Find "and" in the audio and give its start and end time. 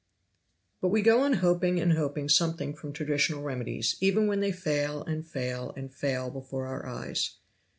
1.79-1.93, 5.03-5.23, 5.77-5.93